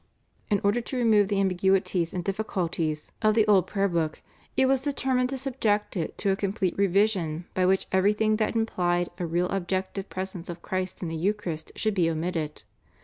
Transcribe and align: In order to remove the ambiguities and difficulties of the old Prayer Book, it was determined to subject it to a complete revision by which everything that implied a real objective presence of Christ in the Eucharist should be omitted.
In 0.49 0.59
order 0.63 0.81
to 0.81 0.97
remove 0.97 1.27
the 1.27 1.39
ambiguities 1.39 2.11
and 2.11 2.23
difficulties 2.23 3.11
of 3.21 3.35
the 3.35 3.45
old 3.45 3.67
Prayer 3.67 3.87
Book, 3.87 4.19
it 4.57 4.65
was 4.65 4.81
determined 4.81 5.29
to 5.29 5.37
subject 5.37 5.95
it 5.95 6.17
to 6.17 6.31
a 6.31 6.35
complete 6.35 6.75
revision 6.75 7.45
by 7.53 7.67
which 7.67 7.85
everything 7.91 8.37
that 8.37 8.55
implied 8.55 9.09
a 9.19 9.27
real 9.27 9.47
objective 9.49 10.09
presence 10.09 10.49
of 10.49 10.63
Christ 10.63 11.03
in 11.03 11.07
the 11.07 11.15
Eucharist 11.15 11.71
should 11.75 11.93
be 11.93 12.09
omitted. 12.09 12.63